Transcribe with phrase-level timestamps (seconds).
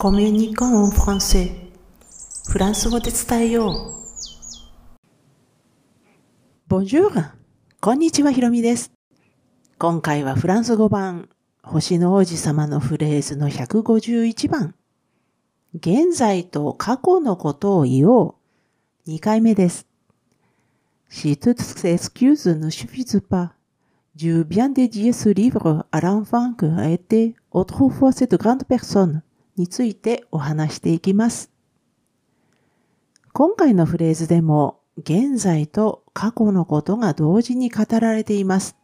[0.00, 1.50] コミュニコンフランセ
[2.48, 3.94] フランス語で伝えよう。
[6.68, 7.32] Bonjour!
[7.80, 8.92] こんにちは、ひろみです。
[9.76, 11.28] 今回はフランス語版、
[11.64, 14.76] 星の王子様のフレーズの151番。
[15.74, 18.36] 現在と過去のことを言お
[19.04, 19.10] う。
[19.10, 19.88] 2回目です。
[21.10, 23.50] Si toutes ces excuses ne suffisent pas,
[24.14, 29.22] je viens dédier ce livre à l'enfant que a été autrefois cette grande personne.
[29.58, 31.50] についてお話していきます。
[33.32, 38.76] 今回のフレーズでも現在と過去のことが同時に語られています。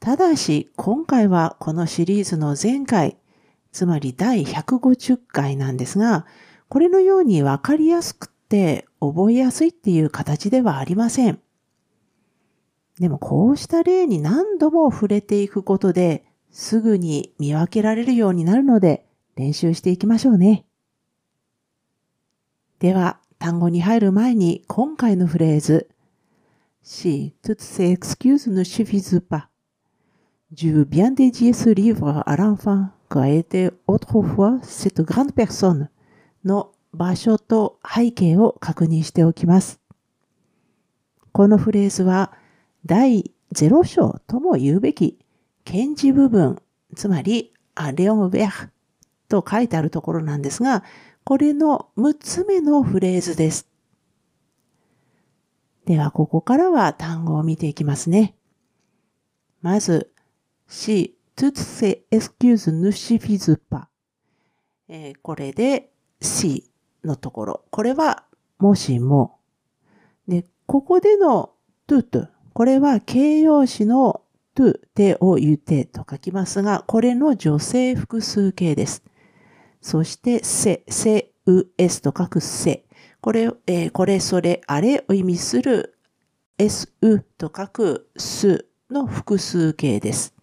[0.00, 3.16] ただし今回はこのシリーズの前回、
[3.72, 6.26] つまり第150回なんですが、
[6.68, 11.40] これのようにわかりやすくて覚えやすいっていう形ではありません。
[13.00, 20.64] でもこうした例に何度も触れていくことですぐに見分けられるようになるので練習していきましょうね。
[22.78, 25.88] では、単語に入る前に今回のフレーズ。
[26.82, 29.48] Si toutes ces excuses ne suffisent pas.
[30.52, 35.88] Je veux bien dédier ce livre à l'enfant qui a été autrefois cette grande personne
[36.44, 39.80] の場所と背景を確認しておきます。
[41.32, 42.32] このフレーズは
[42.84, 45.18] 第0章とも言うべき
[45.64, 46.60] 検事部分、
[46.96, 48.50] つまりアレオン・ベア
[49.32, 50.84] と書いてあるところなんですが、
[51.24, 53.66] これの6つ目のフレーズです。
[55.86, 58.34] では、ここからは単語を見ていきますね。
[59.62, 60.12] まず、
[60.68, 63.86] si, toutes ces excuses ne suffisent pas、
[64.88, 66.64] え、これで si
[67.02, 67.64] のところ。
[67.70, 68.24] これは、
[68.58, 69.38] もしも。
[70.28, 71.54] で、ここでの
[71.86, 74.22] tout、これは形容詞の
[74.54, 79.02] to 手を言ってと書きますが、これの女性複数形です。
[79.82, 82.84] そして、せ、せ、う、えすと書くせ。
[83.20, 85.98] これ、えー、これ、それ、あれを意味する、
[86.58, 90.34] す、うと書くすの複数形です。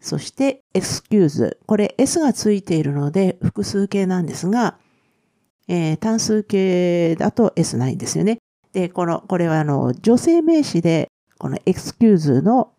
[0.00, 1.56] そして、excuse。
[1.66, 4.78] これ s がついているので複数形なんですが、
[5.68, 8.38] えー、単数形だと s ないんですよね。
[8.72, 12.72] で、この、これはあの、女性名詞で、この excuse の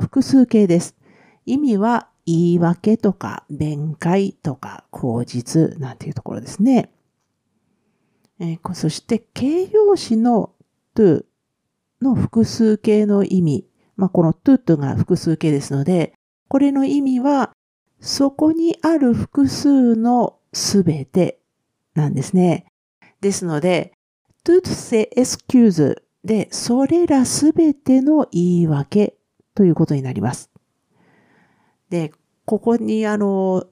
[0.00, 0.96] 複数形です。
[1.46, 6.92] 意味は言い訳とか弁解とか口実なんていうところですね。
[8.38, 10.52] えー、そして形容詞の
[10.94, 11.24] to
[12.00, 13.66] の複数形の意味。
[13.96, 16.14] まあ、この to とが複数形ですので、
[16.48, 17.52] これの意味は
[18.00, 21.40] そこにある複数のすべて
[21.94, 22.66] なんですね。
[23.20, 23.92] ですので、
[24.44, 29.16] toutes ces excuses で、それらすべての言い訳
[29.54, 30.49] ということになります。
[31.90, 32.12] で、
[32.44, 33.66] ここにあの、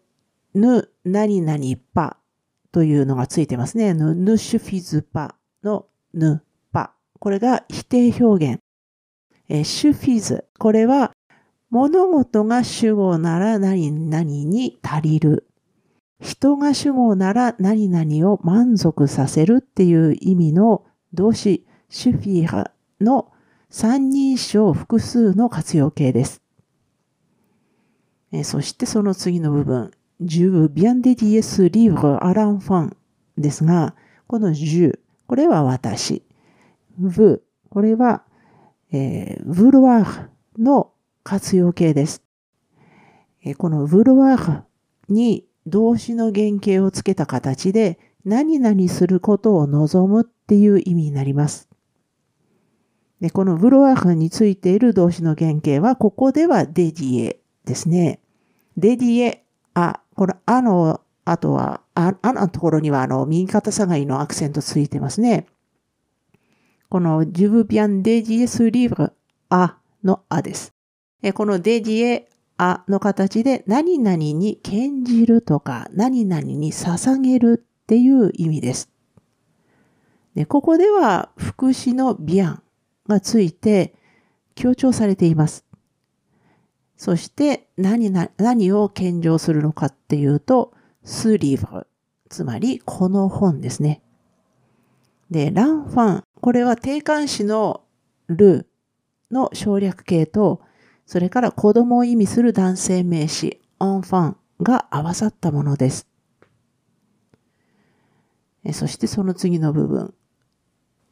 [0.55, 1.59] ぬ、何々
[1.95, 2.19] ぱ
[2.73, 3.95] というのがついてますね。
[3.95, 6.43] ぬ、ぬシュフィズパのぬ、
[6.73, 6.95] ぱ。
[7.19, 8.61] これが否定表現。
[9.49, 10.45] えシュフィズ。
[10.59, 11.13] これは
[11.71, 15.47] 物事が主語なら何々に足りる。
[16.21, 23.31] 人が主語なら何々を満足させるっていう意味の動詞、シュフィハの
[23.71, 26.43] 三人称複数の活用形です。
[28.33, 29.91] えそしてその次の部分、
[30.23, 32.91] 10 bien dédié ce livre à l'enfant
[33.37, 33.95] ですが、
[34.27, 36.23] この10、これは私。
[36.99, 37.41] v、
[37.71, 38.23] これは、
[38.93, 40.29] えー、vouloir
[40.59, 42.23] の活用形です。
[43.43, 44.63] え、この vouloir
[45.09, 51.69] に動詞の原型をつけた形で、何々することを望むっていう意味になります。
[53.21, 58.21] でこの vouloir についている動詞の原型は、ここでは dédié ですね。
[58.77, 65.47] デディエ、あ、このあの、あとは、ああのところにはあの、右肩下がりのアクセントついてますね。
[66.89, 69.13] この、ジュブビアンデジエスリーブル、
[69.51, 70.75] あのあです。
[71.35, 72.29] このデディエ、
[72.59, 78.91] あの形で何々に献じるとか何々に捧げるっていう意味です。
[80.35, 82.63] でここでは副詞のビアン
[83.09, 83.95] がついて
[84.57, 85.68] 強調されています。
[86.99, 90.75] そして何何を献上するのかっていうと、
[91.05, 91.87] スリーブ
[92.29, 94.03] つまりこの本ですね。
[95.31, 97.83] で、ランファン、これは定冠詞の
[98.27, 98.69] ル
[99.31, 100.61] の省略形と、
[101.07, 106.09] それから子供を意味する男性名詞、オンファンが合わさったものです。
[108.73, 110.15] そしてその次の部分。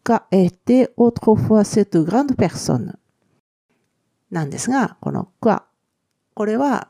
[0.03, 2.95] が、えて、autrefois cette grande personne
[4.31, 5.65] なんですが、このが
[6.37, 6.89] これは、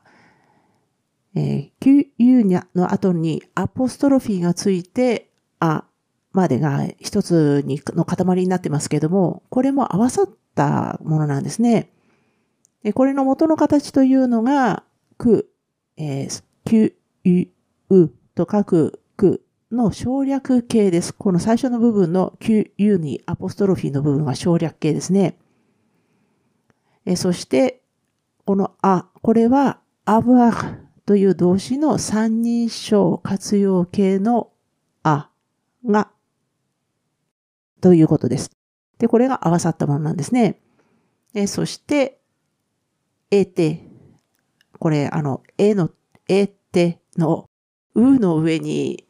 [1.36, 2.44] えー、Q、U
[2.74, 5.84] の後にアポストロフィーがついて、あ
[6.32, 11.92] までが一つにの塊になってますけども、これも合わさったものなんですね。
[12.82, 14.82] でこれの元の形というのが、
[15.16, 15.48] く、
[15.96, 17.48] えー、Q、U、
[17.90, 21.14] U と書くくの省略形です。
[21.14, 25.38] この最初の部分の Q、U にアポストロフィーの部分は省略形ですね。
[27.04, 27.84] えそして、
[28.46, 30.52] このあ、これはアブア
[31.04, 34.52] という動詞の三人称活用形の
[35.02, 35.30] あ
[35.84, 36.10] が、
[37.80, 38.52] ということです。
[38.98, 40.60] で、これが合わさったものなんですね。
[41.34, 42.20] えそして、
[43.32, 43.82] えて、
[44.78, 45.90] これ、あの、えの、
[46.28, 47.50] えての、
[47.94, 49.08] うの上に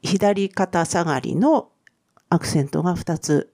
[0.00, 1.70] 左肩下がりの
[2.30, 3.52] アクセントが2つ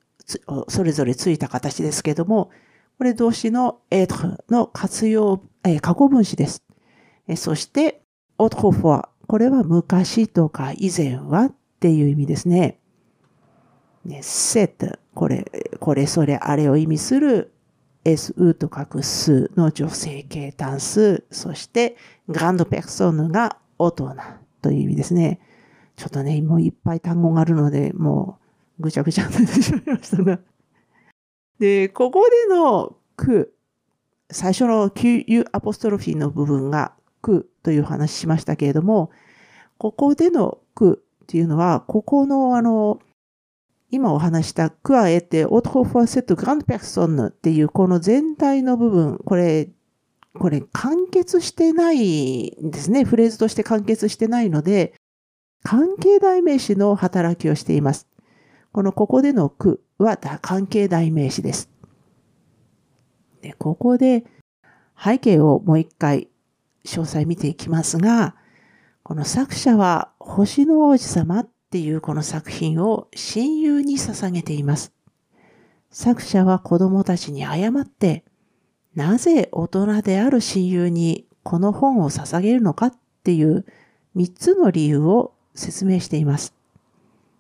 [0.69, 2.51] それぞれついた形ですけども、
[2.99, 4.17] これ動詞のエト
[4.51, 6.65] の活用、えー、過去分詞です。
[7.29, 8.03] えそして、
[8.39, 9.09] オトフォア。
[9.29, 12.81] これは昔とか以前はっていう意味ですね。
[14.05, 14.99] ね、セット。
[15.15, 15.45] これ、
[15.79, 17.53] これ、それ、あれを意味する
[18.05, 21.25] su と書く数の女性形単数。
[21.31, 21.97] そして、
[22.27, 24.17] グランドペクソンが大人
[24.61, 25.39] という意味ですね。
[25.95, 28.39] ちょっとね、もういっぱい単語があるので、も
[28.81, 30.41] うぐちゃぐちゃになってしまいましたが。
[31.59, 33.55] で、ここでのく、
[34.31, 39.11] 最初の QU アポストロフィーの部分がくという話しましたけれども、
[39.79, 43.01] ここでのくっていうのは、ここのあの、
[43.91, 49.69] 今お話したクアエテ、オートホフォーセット、グランドペクソンヌっていうこの全体の部分、これ、
[50.39, 53.05] これ完結してないんですね。
[53.05, 54.95] フレーズとして完結してないので、
[55.63, 58.07] 関係代名詞の働きをしています。
[58.73, 61.71] このここでの句は関係代名詞です。
[63.43, 64.25] でここで
[65.03, 66.29] 背景をもう一回
[66.85, 68.35] 詳細見ていきますが、
[69.03, 74.93] この作者は星の王子様っていうこの作品を親友に捧げています。
[75.91, 78.25] 作者は子供たちに謝って、
[78.95, 83.65] なぜ大人である親友にこの本を捧げるのかっていう
[84.17, 86.58] 3つの理由を説明しています。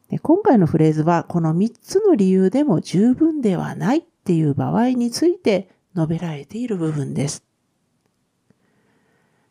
[0.08, 7.44] で今回のフレーズはこの3つの理由でも十分ではないっていう場合について述べられている部分です。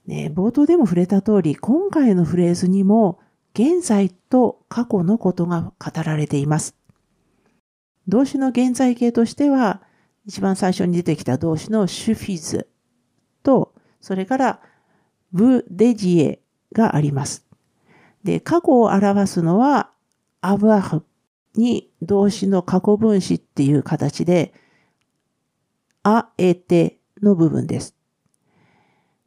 [0.08, 3.20] ね、冒頭でも触れた通り、今回のフレーズにも
[3.54, 6.76] 現在と過去のことが語られています。
[8.08, 9.82] 動詞の現在形としては、
[10.26, 12.70] 一番最初に出てきた動詞のシュフィズ
[13.44, 14.62] と、それから
[15.34, 16.40] ブデジエ
[16.72, 17.46] があります。
[18.24, 19.92] で、過去を表すのは
[20.48, 21.04] アブアフ
[21.56, 24.54] に動詞の過去分詞っていう形で、
[26.04, 27.98] あえての部分です。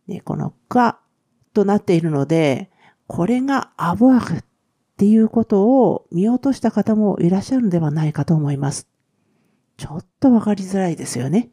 [0.09, 0.99] で、このか
[1.53, 2.71] となっているので、
[3.07, 4.45] これがアブアフっ
[4.97, 8.89] ていうことを見落とした方もいらっしゃるのではないかと思います。
[9.77, 11.51] ちょっとわかりづらいですよね。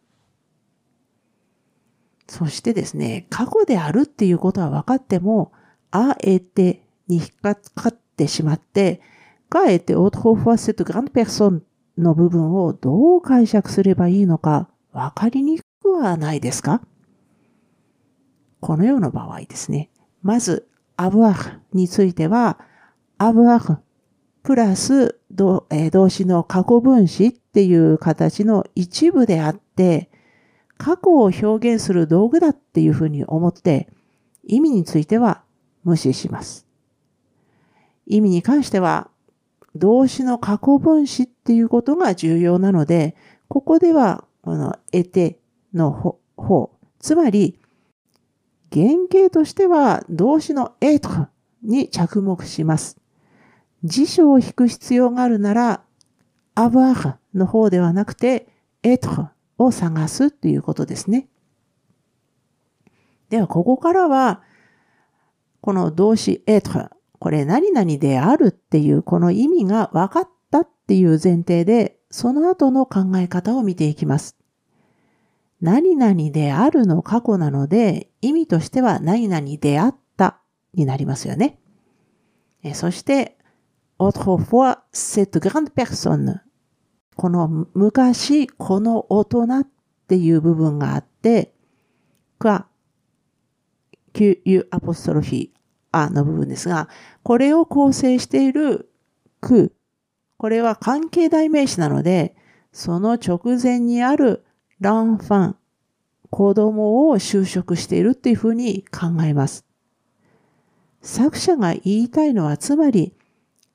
[2.30, 5.52] そしてですね、過去であるっていうことは分かっても、
[5.92, 9.02] あえてに引っかかってしまって、
[9.50, 11.64] かえてオートホファセットグランペルソン
[11.98, 16.82] の部分をどう解釈すればいいのか分かりにくくはないですか？
[18.60, 19.90] このような場合ですね。
[20.22, 22.60] まず、アブアフについては、
[23.18, 23.78] アブアフ
[24.44, 30.10] プラス動,、え、動詞の過去分詞っていう形の一部であって、
[30.78, 33.88] 過去を表現する道具だっていうふうに思って、
[34.44, 35.44] 意味については
[35.84, 36.66] 無視します。
[38.06, 39.10] 意味に関しては
[39.78, 43.16] 動詞の過去分詞っていうことが重要なので、
[43.48, 45.40] ここでは、この得て
[45.74, 45.92] の
[46.36, 47.60] 方、つまり、
[48.72, 51.10] 原型としては動詞のエト
[51.64, 52.98] に着目します。
[53.84, 55.82] 辞書を引く必要があるなら、
[56.56, 58.48] アバーの方ではなくて、
[58.84, 61.28] エトを探すということですね。
[63.30, 64.42] では、ここからは、
[65.62, 74.38] この動詞エトこれ何々であるっていうこの意味が分かったっていう前提で、その後の考え方を見ていきます。
[75.60, 80.40] 何々であるの過去なので、意味としては何々であった
[80.74, 81.60] になりますよね。
[82.74, 83.38] そして、
[84.00, 86.42] autrefois cette grande personne
[87.16, 89.68] この昔、この大人っ
[90.08, 91.56] ていう部分があって、
[92.38, 92.68] か、
[94.14, 95.50] q u アポストロフィー、
[95.92, 96.90] あの部分ですが、
[97.24, 98.90] これを構成している
[99.42, 99.74] 句、
[100.38, 102.36] これは関係代名詞なので、
[102.72, 104.46] その直前にある
[104.80, 105.56] ランファン、
[106.30, 109.66] 子供を就職しているっていうふうに考えます。
[111.02, 113.14] 作者が言いたいのは、つまり、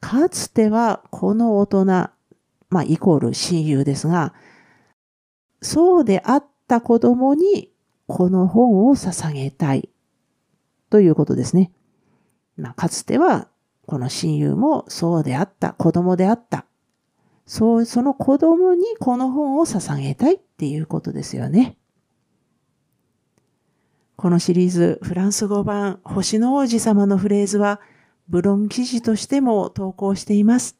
[0.00, 4.34] かつてはこの大人、まあ、イコール親友ですが、
[5.60, 7.70] そうであった子供に
[8.06, 9.88] この本を捧げたい
[10.90, 11.70] ということですね。
[12.56, 13.48] まあ、かつては
[13.86, 16.66] この親友もそうであった、子供であった。
[17.46, 21.76] そう、その子供にこの本を捧げたいっていうことですよね。
[24.16, 27.80] このシリーズ、フランス語版、星の王子様のフレーズは、
[28.28, 30.76] ブロン記事としても投稿しています。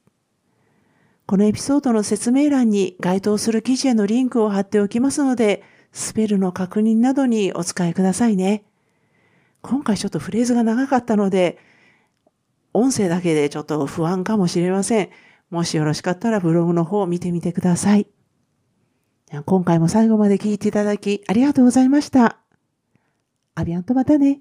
[1.26, 8.64] このエピソードの説明欄に該当する記事へのリンクを貼っておきますので、スペルの確認などにお使いくださいね。
[9.62, 11.58] 今回ちょっとフレーズが長かったので、
[12.74, 15.10] 音声だけでちょっと不安かもしれません。
[15.50, 18.06] もしよろしかったらブログの方を見てみてください。
[19.46, 22.38] 今回も最後まで聞いていただきありがとうございました。
[23.54, 24.40] アビアンとまたね。